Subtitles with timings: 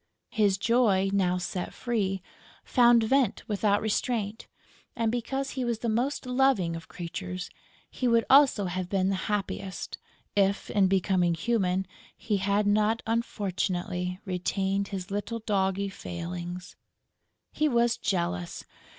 [0.31, 2.23] His joy, now set free,
[2.63, 4.47] found vent without restraint;
[4.95, 7.51] and, because he was the most loving of creatures,
[7.87, 9.99] he would also have been the happiest,
[10.35, 11.85] if, in becoming human,
[12.17, 16.75] he had not, unfortunately, retained his little doggy failings.
[17.51, 18.65] He was jealous!